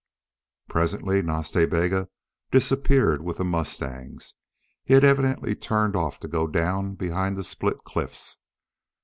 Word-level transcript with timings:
Presently 0.67 1.21
Nas 1.21 1.51
Ta 1.51 1.67
Bega 1.67 2.09
disappeared 2.49 3.21
with 3.21 3.37
the 3.37 3.45
mustangs. 3.45 4.33
He 4.83 4.95
had 4.95 5.03
evidently 5.03 5.53
turned 5.53 5.95
off 5.95 6.19
to 6.21 6.27
go 6.27 6.47
down 6.47 6.95
behind 6.95 7.37
the 7.37 7.43
split 7.43 7.83
cliffs. 7.83 8.39